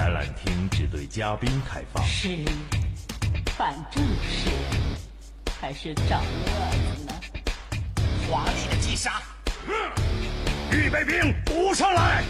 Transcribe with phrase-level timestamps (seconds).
[0.00, 2.02] 展览厅只对嘉宾开放。
[2.06, 2.42] 是，
[3.58, 4.48] 反正是，
[5.60, 7.12] 还是找乐子呢。
[8.26, 9.20] 华丽的击杀，
[10.72, 12.24] 预备兵，补上来，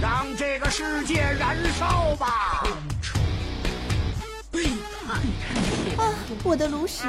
[0.00, 2.62] 让这个世界燃烧吧！
[4.52, 4.66] 背
[5.04, 5.16] 叛，
[5.96, 6.14] 啊，
[6.44, 7.02] 我的炉石，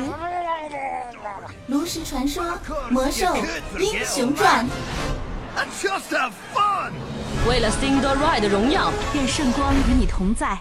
[1.68, 2.44] 炉石传说，
[2.90, 3.38] 魔兽
[3.78, 4.66] 英雄传。
[7.48, 10.60] 为了 Cinderella 的荣耀，愿圣光与你同在。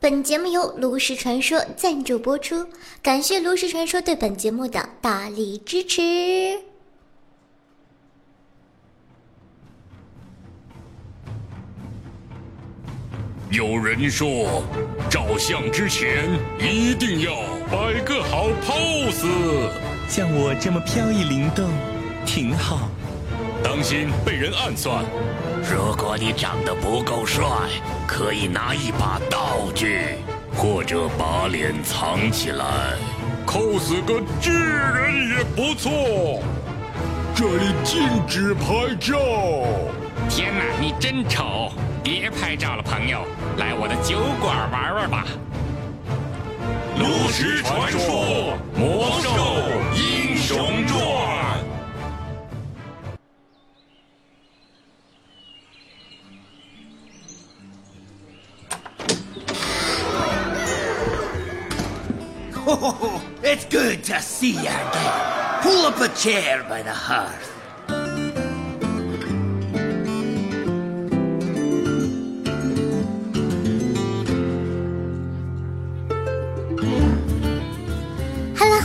[0.00, 2.66] 本节目由炉石传说赞助播出，
[3.02, 6.02] 感谢炉石传说对本节目的大力支持。
[13.50, 14.62] 有人说，
[15.10, 16.28] 照相之前
[16.60, 17.32] 一定要
[17.70, 19.26] 摆个好 pose，
[20.08, 21.68] 像我这么飘逸灵动，
[22.24, 22.88] 挺好。
[23.68, 25.04] 当心被人暗算。
[25.62, 27.44] 如果你长得不够帅，
[28.06, 30.14] 可以拿一把道具，
[30.56, 32.64] 或者把脸藏起来
[33.46, 36.42] ，cos 个巨人也不错。
[37.34, 39.18] 这里禁止拍照。
[40.30, 41.70] 天哪，你真丑！
[42.02, 43.20] 别拍照了，朋友，
[43.58, 45.26] 来我的酒馆玩玩吧。
[46.98, 49.28] 炉石传说，魔兽
[63.48, 65.62] it's good to see you again.
[65.62, 67.57] Pull up a chair by the hearth.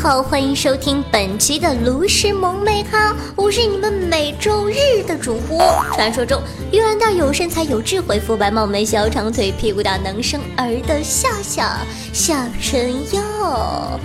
[0.04, 5.58] 好，欢迎收听本期的炉石萌妹咖，我是你们每周日的主播。
[5.96, 6.42] 传说中
[6.74, 11.78] 圆圆大、有身材、有智慧、肤白貌美、小长腿、屁股大、能生儿的夏夏
[12.12, 13.98] 夏春耀。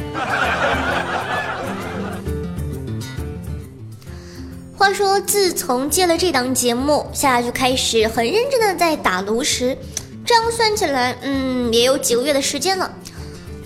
[4.76, 9.76] 话说，自从接了这档节目，夏夏就开始很认真的在打炉石，
[10.24, 12.88] 这样算起来，嗯，也有几个月的时间了。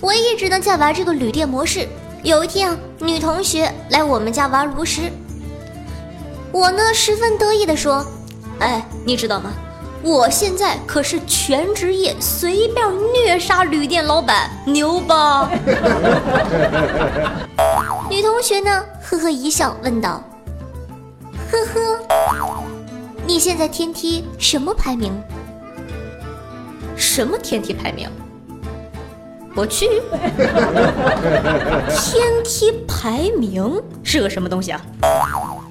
[0.01, 1.87] 我一直呢在玩这个旅店模式。
[2.23, 5.11] 有一天啊，女同学来我们家玩炉石，
[6.53, 8.05] 我呢十分得意的说
[8.59, 9.51] ：“哎，你知道吗？
[10.01, 15.49] 我现在可是全职业，随便虐杀旅店老板，牛吧？”
[18.09, 20.23] 女同学呢呵呵一笑，问道
[21.51, 21.99] ：“呵呵，
[23.27, 25.11] 你现在天梯什么排名？
[26.95, 28.09] 什么天梯排名？”
[29.55, 29.87] 我去，
[31.89, 34.81] 天梯排名是个什么东西啊？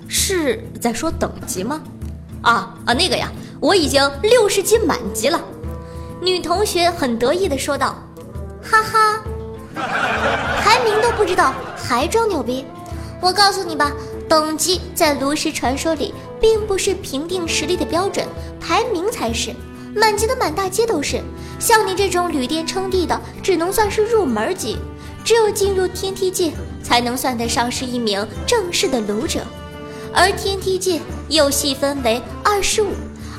[0.06, 1.80] 是在说等级吗？
[2.42, 5.40] 啊啊，那个呀，我已经六十级满级了。
[6.20, 7.96] 女同学很得意的说道
[8.62, 9.24] ：“哈哈，
[10.60, 12.64] 排名都不知道，还装牛逼？
[13.20, 13.92] 我告诉你吧，
[14.28, 18.24] 等级在炉石传说里并不是评定实力的标准，
[18.60, 19.50] 排名才是。
[19.95, 21.21] 满级的满大街都是。”
[21.59, 24.77] 像你这种旅店称帝的，只能算是入门级，
[25.25, 26.51] 只有进入天梯界，
[26.83, 29.41] 才能算得上是一名正式的炉者。
[30.13, 32.89] 而天梯界又细分为二十五、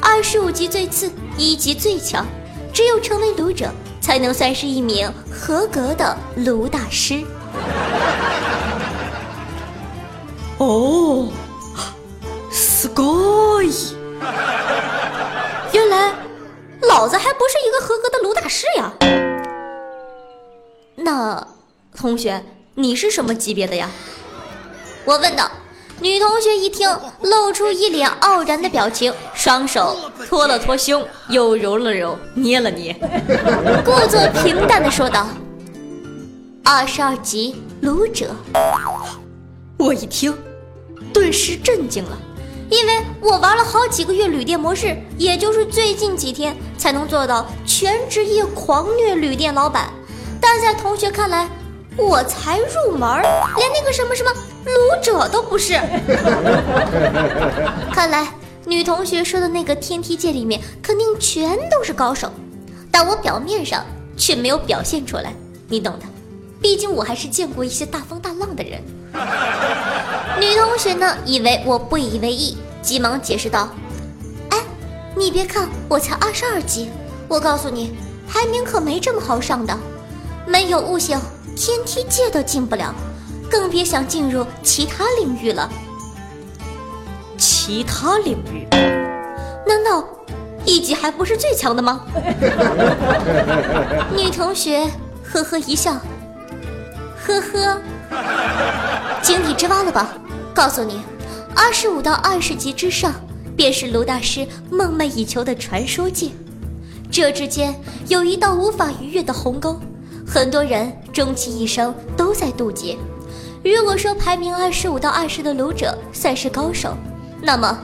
[0.01, 2.27] 二十五级最次，一级最强。
[2.73, 7.25] 只有成为炉者，才能算是一名合格的炉大师。
[10.59, 11.29] 哦，
[12.53, 13.95] すごい！
[16.94, 18.94] 老子还不是一个合格的卢大师呀！
[20.96, 21.48] 那
[21.96, 22.46] 同学，
[22.76, 23.90] 你是什么级别的呀？
[25.04, 25.50] 我问道。
[26.00, 26.88] 女同学一听，
[27.22, 32.96] 露出一脸傲然的表情，双手托了托胸，又揉了揉，捏了捏，
[33.84, 35.28] 故作平淡的说道
[36.64, 38.36] ：“二十二级炉者。”
[39.80, 40.38] 我一听，
[41.12, 42.18] 顿时震惊了。
[42.74, 49.92] 因为我玩了好几个月旅店模式，也就是最近几天才能做到全职业狂虐旅店老板，
[50.42, 51.48] 但在同学看来，
[51.96, 54.32] 我才入门，连那个什么什么
[54.66, 54.72] 炉
[55.04, 55.80] 者都不是。
[57.94, 58.28] 看来
[58.66, 62.28] 女同学说的那个天梯界里面肯定全都是高手，
[62.90, 63.86] 但我表面上
[64.18, 65.32] 却没有表现出来，
[65.68, 66.06] 你懂的。
[66.60, 68.82] 毕竟我还是见过一些大风大浪的人。
[70.40, 73.70] 女同学呢，以为我不以为意，急忙解释道
[74.50, 74.58] ：“哎，
[75.16, 76.90] 你别看我才二十二级，
[77.28, 77.96] 我告诉你，
[78.28, 79.78] 排名可没这么好上的。
[80.46, 81.20] 没有悟性，
[81.56, 82.94] 天梯界都进不了，
[83.50, 85.70] 更别想进入其他领域了。
[87.38, 88.68] 其他领域？
[89.66, 90.04] 难道
[90.66, 92.02] 一级还不是最强的吗？
[94.14, 94.90] 女同学
[95.24, 95.94] 呵呵一笑，
[97.26, 97.82] 呵呵，
[99.22, 100.10] 井底之蛙了吧？
[100.54, 101.02] 告诉你，
[101.56, 103.14] 二十五到二十级之上，
[103.56, 106.30] 便是卢大师梦寐以求的传说界。
[107.12, 107.74] 这之间
[108.08, 109.80] 有一道无法逾越的鸿沟，
[110.28, 112.98] 很多人终其一生都在渡劫。
[113.64, 116.96] 如果说排名二十五到二十的卢者算是高手，
[117.42, 117.78] 那么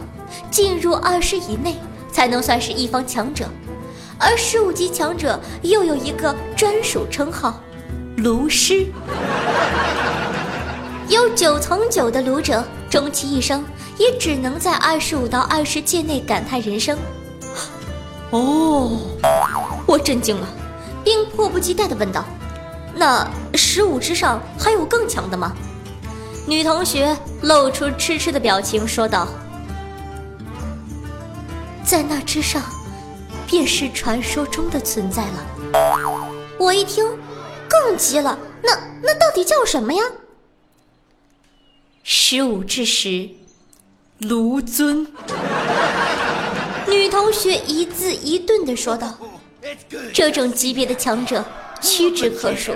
[0.51, 1.75] 进入二十以内。
[2.11, 3.45] 才能算是一方强者，
[4.17, 7.61] 而十五级强者又有一个专属称号——
[8.17, 8.87] 炉师。
[11.09, 13.65] 有九层九的炉者，终其一生
[13.97, 16.95] 也只能在二十五到二十界内感叹人生。
[18.29, 18.91] 哦，
[19.87, 20.47] 我震惊了，
[21.03, 22.23] 并迫不及待地问道
[22.93, 25.51] ：“那十五之上还有更强的吗？”
[26.45, 29.27] 女同学露出痴痴的表情，说道。
[31.83, 32.61] 在那之上，
[33.47, 35.43] 便是传说中的存在了。
[36.59, 37.03] 我一听，
[37.67, 38.37] 更急了。
[38.61, 40.03] 那那到底叫什么呀？
[42.11, 43.29] 十五至时，
[44.17, 45.05] 卢尊。
[46.87, 49.15] 女同学一字一顿的说道
[50.11, 51.45] ：“这种级别的强者
[51.79, 52.71] 屈指可数，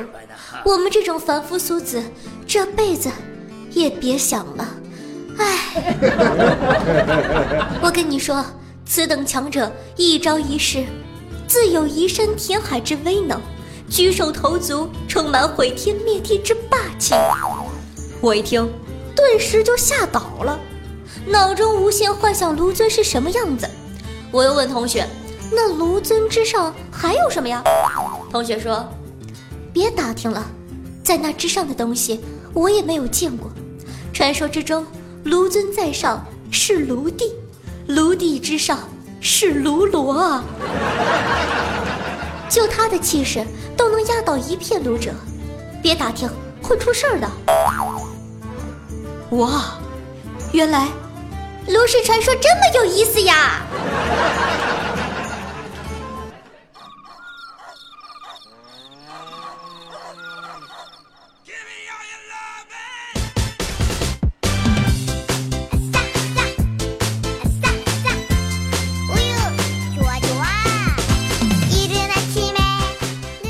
[0.63, 2.03] 我们这种凡夫俗子，
[2.45, 3.09] 这辈子
[3.71, 4.69] 也别想了。”
[5.39, 5.57] 哎，
[7.81, 8.45] 我跟你说。
[8.85, 10.85] 此等强者一招一式，
[11.47, 13.41] 自有移山填海之威能，
[13.89, 17.15] 举手投足充满毁天灭地之霸气。
[18.21, 18.69] 我一听，
[19.15, 20.59] 顿时就吓倒了，
[21.25, 23.69] 脑中无限幻想卢尊是什么样子。
[24.31, 25.07] 我又问同学
[25.51, 27.63] ：“那卢尊之上还有什么呀？”
[28.31, 28.87] 同学说
[29.71, 30.45] ：“别打听了，
[31.03, 32.19] 在那之上的东西
[32.53, 33.51] 我也没有见过。
[34.11, 34.85] 传说之中，
[35.23, 37.31] 卢尊在上是卢帝。”
[37.85, 38.79] 卢帝之上
[39.19, 40.43] 是卢罗啊，
[42.49, 43.45] 就他的气势
[43.75, 45.11] 都能压倒一片卢者，
[45.81, 46.29] 别打听，
[46.61, 47.29] 会出事儿的。
[49.33, 49.79] 哇，
[50.51, 50.87] 原来
[51.67, 53.63] 卢氏传说这么有意思呀！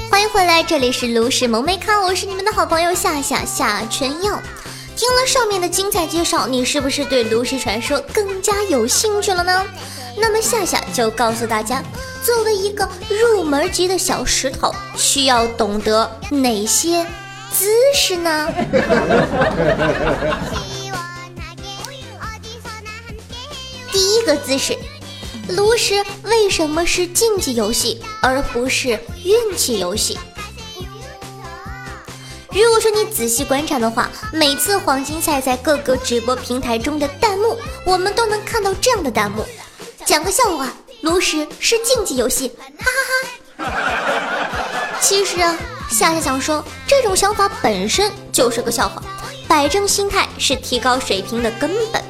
[0.10, 4.40] 欢迎回来这里是卢氏萌妹咖，我是你们的好朋友夏夏夏春耀。
[5.04, 9.66] 听了上面的精彩介绍，你是不是对炉石传说更加有兴趣了呢？
[10.18, 11.84] 那么夏夏就告诉大家，
[12.24, 17.06] 作为一个入门级的小石头，需要懂得哪些
[17.52, 18.48] 姿势呢？
[23.92, 24.78] 第一个姿势，
[25.50, 30.18] 炉石为什么是竞技游戏而不是运气游戏？
[32.54, 39.44] 如果说你仔细观察的话，每次黄金赛在各个直播平台中的弹幕，我们都能看到这样的弹幕：
[40.06, 40.72] 讲个笑话，
[41.02, 42.86] 炉石是竞技游戏，哈
[43.58, 45.00] 哈哈。
[45.02, 45.58] 其实啊，
[45.90, 49.02] 夏夏想说，这种想法本身就是个笑话。
[49.48, 52.04] 摆正心态是提高水平的根本。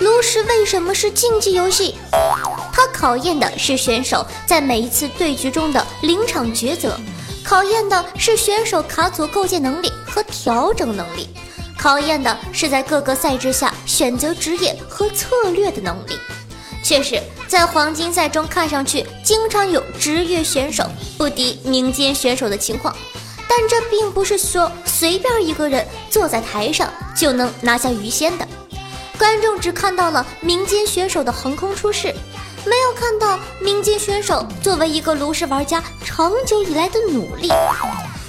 [0.00, 1.94] 炉石为什么是竞技游戏？
[2.72, 6.98] 它考验的是选手在每一次对局中的临场抉择。
[7.48, 11.30] 考验的是选手卡组构建能力和调整能力，
[11.78, 16.18] 考验的是在各个赛制下选择职业和策略的能力。
[16.84, 20.84] 确实，在黄金赛中看上去经常有职业选手
[21.16, 22.94] 不敌民间选手的情况，
[23.48, 28.46] 但这并不是说随便一个人坐在台上就能拿下鱼仙的。
[29.16, 32.14] 观众只看到了民间选手的横空出世。
[32.68, 37.48] 没有看到民间选手作为一个炉石玩家长久以来的努力。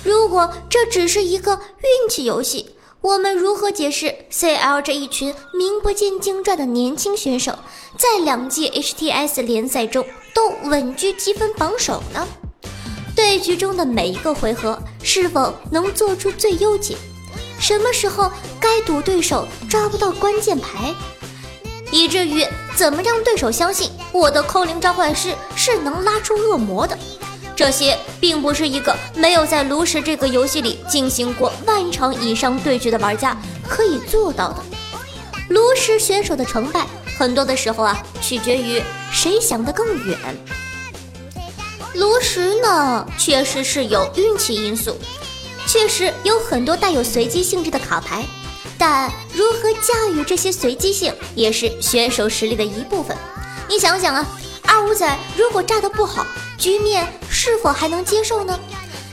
[0.04, 7.54] 如果这只是一个运气游戏，我们如何解释 CL 这一群名不见经传的年轻选手，
[7.98, 12.28] 在两届 HTS 联赛中都稳居积分榜首呢？
[13.16, 16.96] 对局中的每一个回合，是否能做出最优解？
[17.60, 20.94] 什么时候该赌对手抓不到关键牌？
[21.92, 26.98] 以至于怎么让对手相信我的空灵召唤师是能拉出恶魔的？
[27.56, 33.36] 这些并不是一个没有在炉石这个游戏里进行过万场以上对决的玩家
[33.68, 34.64] 可以做到的。
[35.50, 38.82] 炉石选手的成败，很多的时候啊，取决于
[39.12, 40.18] 谁想得更远。
[41.96, 44.96] 炉石呢，确实是有运气因素，
[45.68, 48.24] 确实有很多带有随机性质的卡牌。
[48.80, 53.16] 但如何驾驭这些随机性，也是选手实力的一部分。
[53.68, 54.26] 你想想啊，
[54.66, 56.26] 二五仔如果炸得不好，
[56.58, 58.58] 局面是否还能接受呢？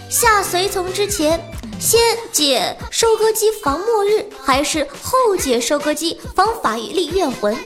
[0.08, 1.38] 下随从之前，
[1.80, 7.56] 先解收割机防末日，还是后解收割机防法与力怨魂？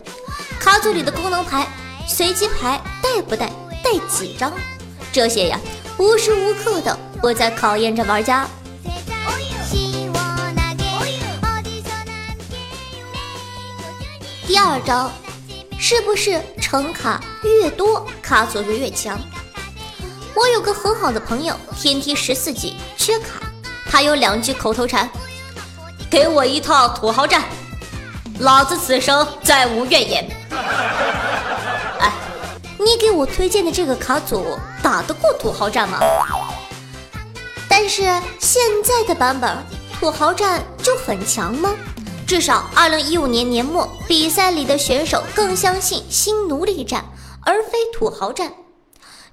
[0.59, 1.69] 卡组里的功能牌、
[2.09, 3.53] 随机牌带不带？
[3.85, 4.51] 带几张？
[5.13, 5.61] 这些呀，
[5.99, 8.49] 无时无刻的我在考验着玩家。
[14.51, 15.09] 第二招，
[15.79, 19.17] 是不是橙卡越多，卡组就越强？
[20.35, 23.43] 我有个很好的朋友，天梯十四级，缺卡。
[23.89, 25.09] 他有两句口头禅
[26.11, 27.45] ：“给我一套土豪战，
[28.41, 30.29] 老子此生再无怨言。
[32.01, 32.13] ”哎，
[32.77, 36.01] 你给我推荐的这个卡组打得过土豪战吗？
[37.69, 38.03] 但是
[38.41, 39.57] 现在的版本
[40.01, 41.73] 土豪战就很强吗？
[42.31, 47.05] 至少二零一五年年末比赛里的选手更相信新奴隶战，
[47.45, 48.53] 而非土豪战。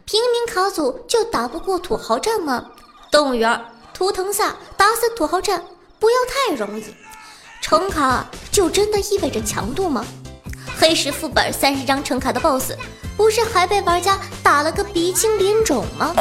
[0.04, 2.72] 平民卡组就打不过土豪战吗？
[3.12, 3.63] 动物园
[3.94, 5.63] 图腾萨打死土豪战
[6.00, 6.86] 不要太容易。
[7.62, 10.04] 成卡就真的意味着强度吗？
[10.75, 12.72] 黑石副本三十张成卡的 BOSS，
[13.16, 16.16] 不是还被玩家打了个鼻青脸肿吗？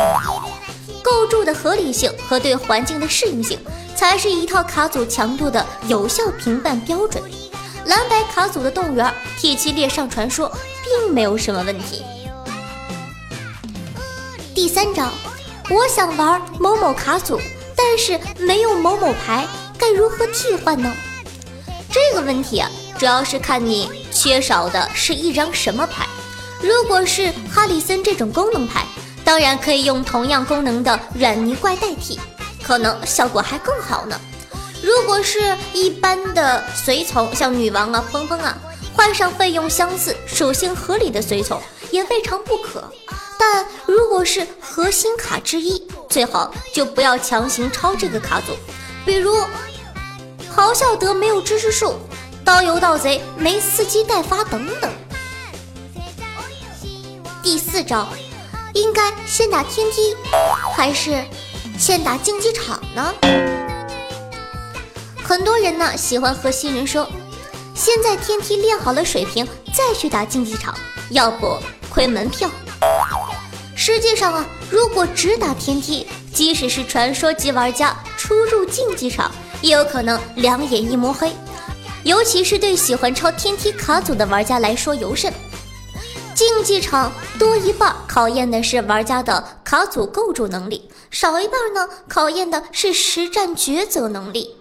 [1.06, 3.56] 构筑的合理性和对环境的适应性。
[3.96, 7.22] 才是一套卡组强度的有效评判标准。
[7.86, 10.52] 蓝白卡组的动物园 T 七猎上传说
[10.84, 12.02] 并没有什么问题。
[14.54, 15.08] 第三招，
[15.70, 17.40] 我想玩某某卡组，
[17.74, 19.46] 但是没有某某牌，
[19.78, 20.92] 该如何替换呢？
[21.90, 26.06] 这个问题啊，主要是看你缺少的是一张什么牌。
[26.60, 28.84] 如果是哈里森这种功能牌，
[29.26, 32.18] 当然可以用同样功能的软泥怪代替。
[32.62, 34.20] 可能效果还更好呢。
[34.82, 38.56] 如果是一般的随从，像女王啊、峰峰啊，
[38.92, 42.82] 换上费用相似、属性合理的随从也未尝不可。
[43.38, 48.46] 但如果是核心卡之一，最好就不要强行抄这个卡组。
[49.04, 49.36] 比如
[50.52, 51.94] 咆哮德没有知识树，
[52.44, 54.90] 刀游盗贼没伺机待发等等。
[57.44, 58.08] 第四招，
[58.76, 60.14] 应该先打天梯，
[60.76, 61.24] 还是？
[61.78, 63.14] 先打竞技场呢？
[65.24, 67.08] 很多人呢喜欢和新人说，
[67.74, 70.74] 先在天梯练好了水平再去打竞技场，
[71.08, 71.56] 要不
[71.88, 72.50] 亏门票。
[73.74, 79.30] 实际上啊，如果只打天梯，即使是传说级玩家初入竞技场，
[79.62, 81.32] 也有可能两眼一抹黑，
[82.04, 85.32] 尤其是对喜欢抄天梯卡组的玩家来说尤甚。
[86.36, 94.54] 竞技场多一半考验的是玩家的卡组构筑能力，少一半呢考验的是实战抉择能力。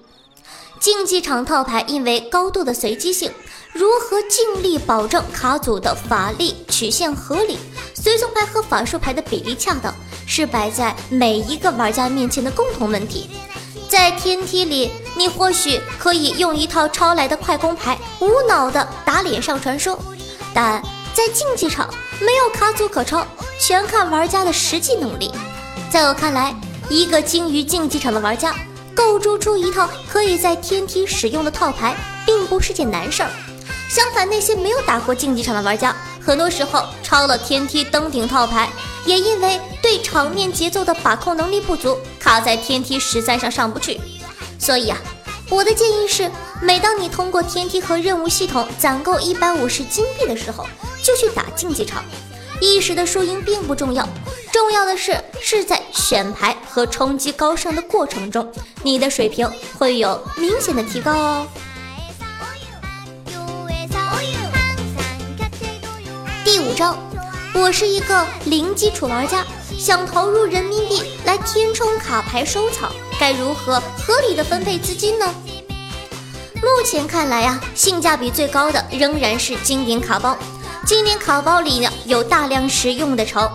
[0.80, 3.30] 竞技场套牌因为高度的随机性，
[3.74, 7.58] 如何尽力保证卡组的法力曲线合理，
[7.94, 9.94] 随从牌和法术牌的比例恰当，
[10.26, 13.30] 是摆在每一个玩家面前的共同问题。
[13.90, 20.00] 在天梯里，你或许可以用一套抄来的快攻牌，无脑的打脸上传说，
[20.54, 20.82] 但。
[21.16, 23.26] 在竞技场没有卡组可抄，
[23.58, 25.32] 全看玩家的实际能力。
[25.90, 26.54] 在我看来，
[26.90, 28.54] 一个精于竞技场的玩家
[28.94, 31.96] 构筑出一套可以在天梯使用的套牌，
[32.26, 33.30] 并不是件难事儿。
[33.88, 38.70] 相反，那些没有打过竞技场的玩家，很多时候抄了天梯登顶套牌，
[39.06, 44.02] 也因为对场面节奏的把控能力不足，卡在天梯实在上上不去。
[44.60, 44.98] 所以啊。
[45.48, 46.30] 我的建议是，
[46.62, 50.66] 每当你通过天梯和任务系统攒够一百五十金币的时候，
[51.04, 52.04] 就去打竞技场。
[52.62, 54.08] 一时的输赢并不重要，
[54.52, 58.50] 重要的是是在选牌和冲击高胜的过程中，
[58.82, 61.48] 你的水平会有明显的提高哦。
[66.46, 66.98] 第五招，
[67.54, 69.46] 我是一个零基础玩家，
[69.78, 72.90] 想投入人民币来填充卡牌收藏。
[73.20, 75.26] 该如何合理的分配资金呢？
[76.62, 80.38] 目前看来呀，性价比最高的仍然是经典卡包。
[80.86, 83.50] 经典卡包里呢有大量实用的筹，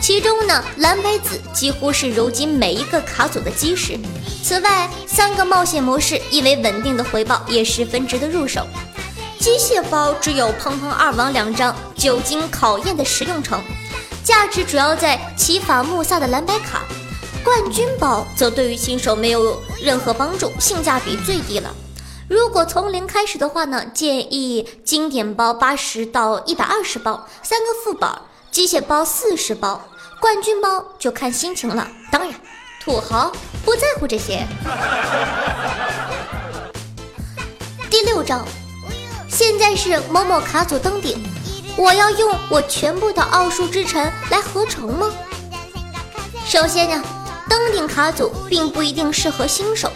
[0.00, 3.98] 其中呢蓝白紫几乎是如今每一个卡组的基石。
[4.42, 8.66] 此外，三个冒险模式因为稳定的回报也十分值得入手。
[9.38, 13.62] 机械包只有砰砰二王两张久经考验的实用城，
[14.24, 16.82] 价值主要在奇法穆萨的蓝白卡。
[17.44, 21.72] 冠军包则对于新手没有任何帮助，性价比最低了。
[22.28, 28.10] 如果从零开始的话呢，建议经典包八十到一百二十包，三个副本，
[28.50, 29.80] 机械包四十包，
[30.20, 31.86] 冠军包就看心情了。
[32.10, 32.34] 当然，
[32.82, 33.30] 土豪
[33.64, 34.44] 不在乎这些。
[37.88, 38.44] 第六招，
[39.28, 41.24] 现在是某某卡组登顶，
[41.76, 45.12] 我要用我全部的奥数之辰来合成吗？
[46.44, 47.00] 首先呢，
[47.48, 49.92] 登顶卡组并不一定适合新手。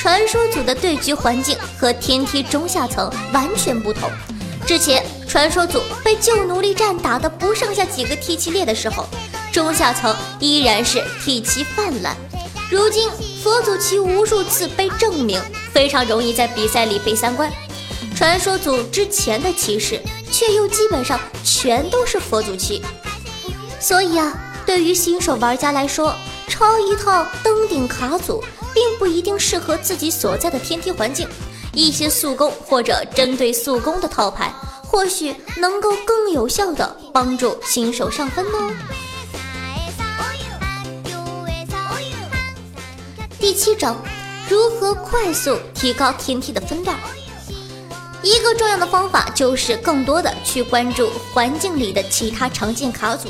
[0.00, 4.10] 传说组的对局环境和天梯中下层完全不同。
[4.66, 9.06] 之前传说组被旧奴隶战打得不剩下几个 T 七列的时候，
[9.52, 12.16] 中下层依然是 T 七泛滥。
[12.70, 13.10] 如今
[13.44, 15.38] 佛祖棋无数次被证明
[15.70, 17.52] 非常容易在比赛里被三观，
[18.16, 20.00] 传说组之前的骑士
[20.32, 22.82] 却又基本上全都是佛祖棋。
[23.78, 24.32] 所以啊，
[24.64, 26.14] 对于新手玩家来说，
[26.48, 28.42] 抄一套登顶卡组。
[28.80, 31.28] 并不一定适合自己所在的天梯环境，
[31.74, 34.50] 一些速攻或者针对速攻的套牌，
[34.82, 38.72] 或许能够更有效的帮助新手上分呢。
[43.38, 44.02] 第七章，
[44.48, 46.96] 如何快速提高天梯的分段？
[48.22, 53.28] 一个重要的方法就是更多的去关注环境里的其他常见卡组，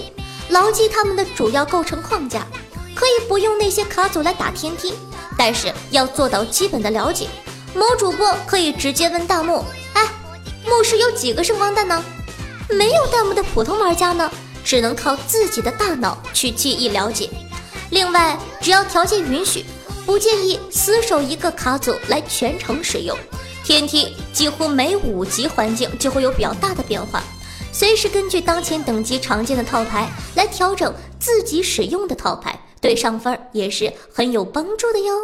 [0.51, 2.47] 牢记它们的主要构成框架。
[2.95, 4.93] 可以不用那些卡组来打天梯。
[5.43, 7.27] 但是要做到基本的了解，
[7.75, 10.07] 某主播可以直接问弹幕：“哎，
[10.67, 12.05] 牧师有几个圣光弹呢？”
[12.69, 14.31] 没有弹幕的普通玩家呢，
[14.63, 17.31] 只能靠自己的大脑去记忆了解。
[17.89, 19.65] 另外，只要条件允许，
[20.05, 23.17] 不建议死守一个卡组来全程使用。
[23.65, 27.25] 天梯几乎每五级环境就会有比较大的变化，
[27.73, 32.61] 随时根据当前等级常见的套牌来调整自己使用的套牌。
[32.81, 35.15] 对上分也是很有帮助的哟。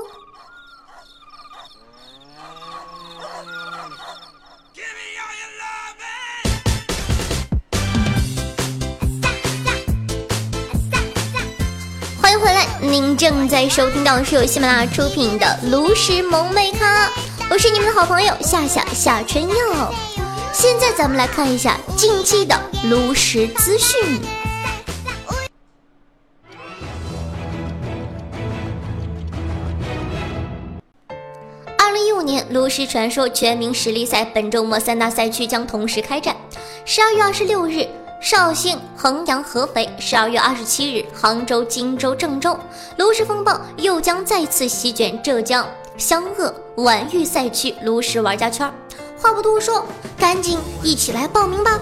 [12.21, 17.07] 欢迎回来，您正在收听到的是由喜马拉雅出品的《炉石萌妹咖》，
[17.49, 19.95] 我是你们的好朋友夏夏夏春耀。
[20.53, 24.21] 现在咱们来看一下近期的炉石资讯。
[32.67, 36.35] 炉石传说全民实力赛本周末三大赛区将同时开战。
[36.85, 37.87] 十二月二十六日，
[38.21, 42.59] 绍兴、衡阳、合肥；十二月二十七日，杭州、荆州、郑州。
[42.97, 45.65] 炉石风暴又将再次席卷浙江
[45.97, 48.69] 湘鄂皖豫赛区炉石玩家圈。
[49.17, 49.87] 话不多说，
[50.19, 51.79] 赶紧一起来报名吧！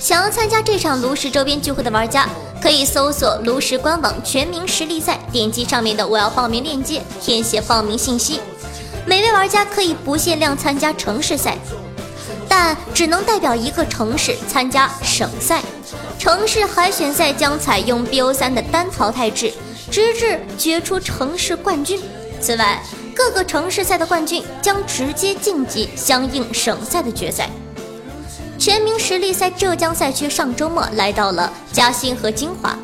[0.00, 2.26] 想要参加这场炉石周边聚会的玩家，
[2.62, 8.40] 可以搜索炉石官网全民实力赛，点击上面的我要报名链接，填写报名信息。
[9.06, 11.56] 每位玩家可以不限量参加城市赛，
[12.48, 15.62] 但只能代表一个城市参加省赛。
[16.18, 19.52] 城市海选赛将采用 BO3 的单淘汰制，
[19.92, 22.02] 直至决出城市冠军。
[22.40, 22.82] 此外，
[23.14, 27.48] 各个城市赛的冠军将直接晋级相应省赛的决赛。
[28.58, 32.76] 全民实力赛浙江赛区上周末来到了嘉兴和金华。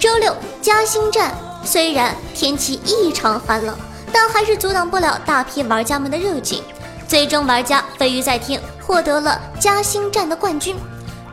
[0.00, 1.32] 周六嘉兴站
[1.64, 3.76] 虽然天气异常寒冷。
[4.12, 6.62] 但还是阻挡不了大批玩家们的热情，
[7.08, 10.76] 最终玩家飞鱼在天获得了嘉兴站的冠军。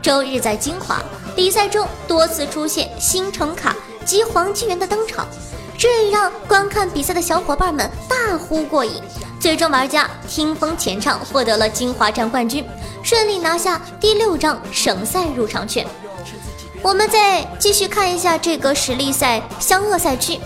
[0.02, 0.98] 周日在金华
[1.36, 5.26] 比赛中多次出现星城卡及黄金元的登场，
[5.76, 9.02] 这让观看比赛的小伙伴们大呼过瘾。
[9.38, 12.66] 最终玩家听风浅唱获得了金华站冠军，
[13.02, 15.86] 顺利拿下第六张省赛入场券。
[16.82, 20.40] 我们再继续看一下这个实力赛湘鄂赛区。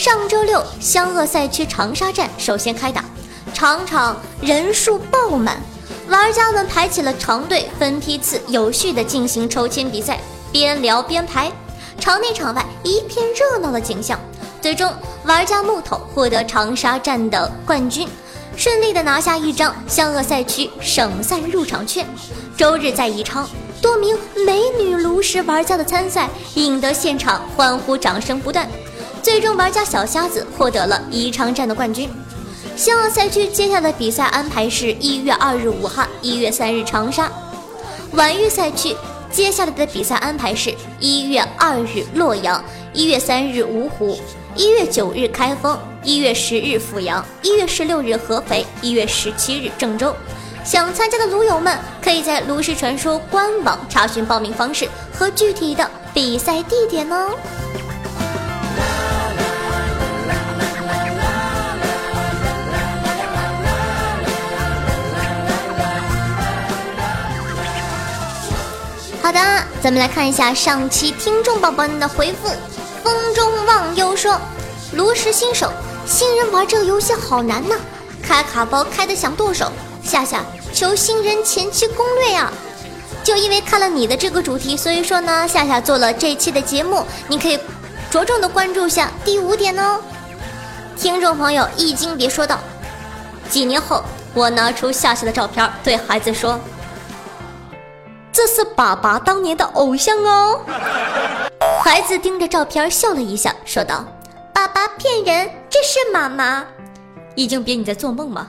[0.00, 3.04] 上周六，湘鄂赛区长沙站首先开打，
[3.52, 5.60] 场场人数爆满，
[6.08, 10.18] 玩家们排起了长队，分批次有序的进行抽签比赛，
[10.50, 11.52] 边聊边排，
[11.98, 14.18] 场内场外一片热闹的景象。
[14.62, 14.90] 最终，
[15.26, 18.08] 玩家木头获得长沙站的冠军，
[18.56, 22.06] 顺利的拿下一张湘鄂赛区省赛入场券。
[22.56, 23.46] 周日在宜昌，
[23.82, 28.66] 多名美女炉石玩家的参赛，引得现场欢呼掌声不断。
[29.22, 32.08] 最终，玩家小瞎子获得了宜昌站的冠军。
[32.76, 37.30] 湘鄂赛区接下来的比赛安排是一月二日武汉，一月三日长沙。
[38.12, 38.96] 皖豫赛区
[39.30, 42.62] 接下来的比赛安排是一月二日洛阳，
[42.94, 44.18] 一月三日芜湖，
[44.56, 50.14] 一月九日开封，一月十日阜阳，一月十六日合肥，一月十七日郑州。
[50.64, 57.30] 想参加的炉友们，可以在炉石传说官网查询报名方式和具体的比赛地点哦。
[69.30, 72.48] 好的，咱们来看一下上期听众宝宝们的回复。
[73.04, 74.36] 风中忘忧说
[74.94, 75.72] ：“炉石新手，
[76.04, 77.76] 新人玩这个游戏好难呐，
[78.20, 79.70] 开卡包开的想剁手。
[80.02, 82.52] 夏夏求新人前期攻略呀。
[83.22, 87.56] 就因为看了你的这个主题，所以说呢，夏夏做了这期的节目，你可以
[88.10, 90.00] 着重的关注下第五点哦。
[90.96, 92.58] 听众朋友易经别说道，
[93.48, 94.02] 几年后
[94.34, 96.58] 我拿出夏夏的照片，对孩子说
[98.32, 100.60] ：“这是爸爸当年的偶像哦。”
[101.82, 104.04] 孩子盯着照片笑了一下，说道
[104.54, 106.64] ：“爸爸骗人，这是妈妈。”
[107.36, 108.48] 易经别，你在做梦吗？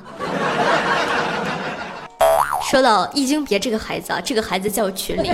[2.63, 5.31] 说到易经别这个孩子啊，这个孩子在我群里，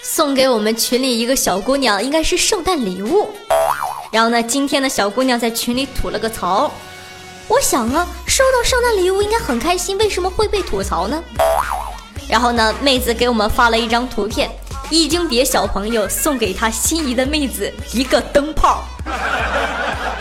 [0.00, 3.28] 送给我们群里一个小姑娘，应该是圣诞礼物。
[4.12, 6.70] 然后呢，今天的小姑娘在群里吐了个槽。
[7.48, 11.22] 我想啊，收到圣诞礼物应该很开心，为什么会被吐槽呢？
[12.28, 14.50] 然后呢，妹子给我们发了一张图片，
[14.90, 18.82] 易经别小朋友送给他心仪的妹子一个灯泡。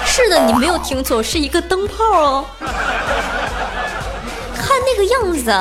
[0.05, 2.45] 是的，你没有听错，是一个灯泡哦。
[4.55, 5.51] 看那个样子，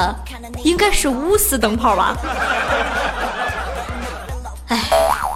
[0.62, 2.16] 应该是钨丝灯泡吧？
[4.68, 4.80] 哎，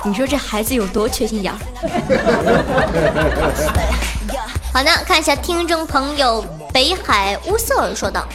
[0.04, 1.52] 你说这孩子有多缺心眼？
[4.72, 8.26] 好的，看一下听众朋友北海乌瑟尔说道：“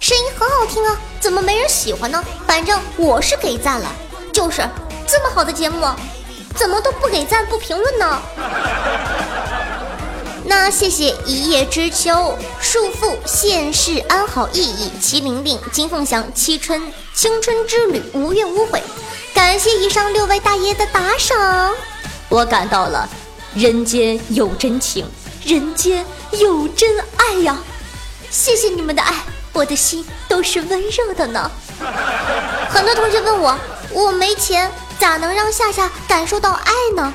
[0.00, 2.24] 声音很好听啊，怎么没人喜欢呢？
[2.46, 3.92] 反正我是给赞了，
[4.32, 4.66] 就是
[5.06, 5.86] 这么好的节目，
[6.56, 8.22] 怎么都不给赞不评论呢？”
[10.42, 18.82] 那谢谢一叶知秋、束缚、现世安好意义、麒麟令、金凤祥、七春、青春之旅、无怨无悔，
[19.34, 21.72] 感谢以上六位大爷的打赏，
[22.28, 23.08] 我感到了
[23.54, 25.06] 人间有真情，
[25.44, 27.58] 人间有真爱呀！
[28.30, 29.14] 谢谢你们的爱，
[29.52, 31.50] 我的心都是温热的呢。
[32.68, 33.58] 很多同学问我，
[33.92, 37.12] 我没钱，咋能让夏夏感受到爱呢？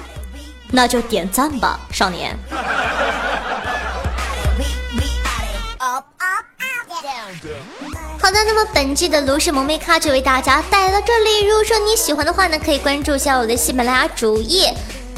[0.71, 2.37] 那就点赞吧，少年。
[8.21, 11.45] 好的，那么本季的炉石萌妹咖就为大家带来到这里。
[11.45, 14.73] 如果说你喜欢的话呢，可以关注一下我的喜马拉雅主页，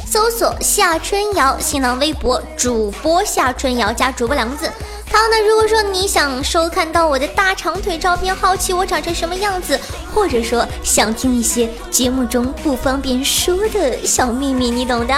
[0.10, 4.72] 搜索夏春瑶，新浪微博主播夏春瑶加主播两个字。
[5.12, 9.78] 还有呢，如果说你想收看到我的大长腿照片，好奇我长成什么样子，
[10.16, 15.14] 或者说想听一些节目中不方便说的小秘密，你懂的。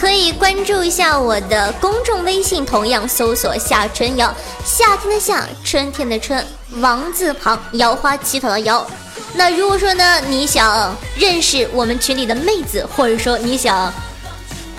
[0.00, 6.42] 可以关注一下我的公众微信，同样搜索夏春瑶，夏天的夏，春天的春，
[6.76, 8.86] 王字旁，摇花乞讨的摇。
[9.34, 13.92] 那如果说呢，你想认识我们群里的妹子，或者说你想。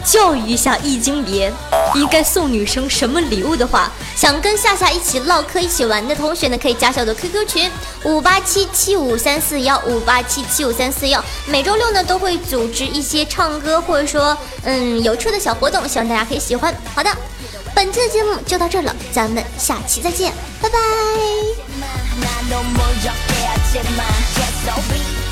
[0.06, 1.50] 教育一下易经别
[1.96, 7.72] 应该送女生什么礼物的话，想跟夏夏一起唠嗑、一起玩的同学呢，可以加小的 QQ 群
[8.04, 11.24] 五八七七五三四幺五八七七五三四幺。
[11.46, 16.76] 每周六呢都会组织一些唱歌或者说嗯有趣的小活动，希望大家可以喜欢。
[16.94, 17.10] 好的，
[17.74, 21.73] 本期的节目就到这了，咱们下期再见，拜拜。
[22.20, 25.23] 난 널 몰적해 하지만 계속 이